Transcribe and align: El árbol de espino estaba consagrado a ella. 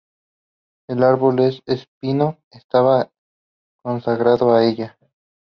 El 0.89 1.03
árbol 1.03 1.35
de 1.35 1.61
espino 1.67 2.39
estaba 2.49 3.11
consagrado 3.83 4.51
a 4.51 4.65
ella. 4.65 4.97